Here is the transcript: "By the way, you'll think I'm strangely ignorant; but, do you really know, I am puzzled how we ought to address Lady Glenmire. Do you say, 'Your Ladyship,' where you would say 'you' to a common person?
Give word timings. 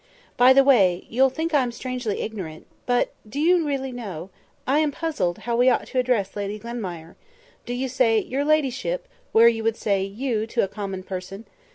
"By 0.35 0.51
the 0.51 0.63
way, 0.63 1.05
you'll 1.11 1.29
think 1.29 1.53
I'm 1.53 1.71
strangely 1.71 2.21
ignorant; 2.21 2.65
but, 2.87 3.13
do 3.29 3.39
you 3.39 3.67
really 3.67 3.91
know, 3.91 4.31
I 4.65 4.79
am 4.79 4.91
puzzled 4.91 5.37
how 5.45 5.55
we 5.55 5.69
ought 5.69 5.85
to 5.89 5.99
address 5.99 6.35
Lady 6.35 6.57
Glenmire. 6.57 7.15
Do 7.67 7.73
you 7.75 7.87
say, 7.87 8.17
'Your 8.17 8.43
Ladyship,' 8.43 9.07
where 9.31 9.47
you 9.47 9.63
would 9.63 9.77
say 9.77 10.01
'you' 10.03 10.47
to 10.47 10.63
a 10.63 10.67
common 10.67 11.03
person? 11.03 11.45